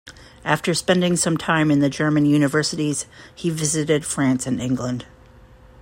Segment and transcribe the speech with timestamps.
[0.43, 3.05] After spending some time in the German universities,
[3.35, 5.05] he visited France and England.